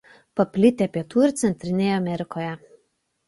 Paplitę 0.39 0.87
Pietų 0.95 1.25
ir 1.27 1.33
Centrinėje 1.41 1.91
Amerikoje. 1.99 2.51